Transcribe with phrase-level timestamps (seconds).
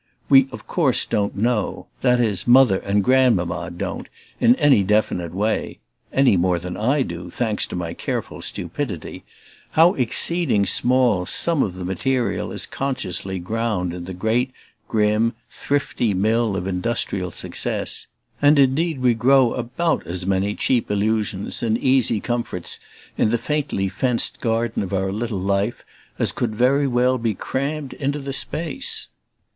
[0.29, 5.77] We of course don't know that is Mother and Grandmamma don't, in any definite way
[6.11, 9.23] (any more than I do, thanks to my careful stupidity)
[9.73, 14.51] how exceeding small some of the material is consciously ground in the great
[14.87, 18.07] grim, thrifty mill of industrial success;
[18.41, 22.79] and indeed we grow about as many cheap illusions and easy comforts
[23.19, 25.85] in the faintly fenced garden of our little life
[26.17, 29.07] as could very well be crammed into the space.